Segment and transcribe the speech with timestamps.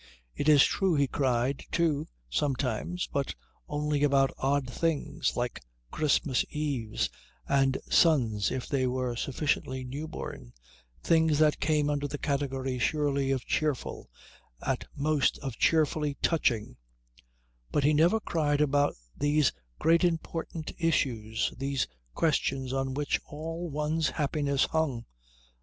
[0.35, 3.35] It is true he cried, too, sometimes, but
[3.69, 7.07] only about odd things like Christmas Eves
[7.47, 10.53] and sons if they were sufficiently new born
[11.03, 14.09] things that came under the category surely of cheerful,
[14.65, 16.77] at most of cheerfully touching;
[17.71, 24.09] but he never cried about these great important issues, these questions on which all one's
[24.09, 25.05] happiness hung.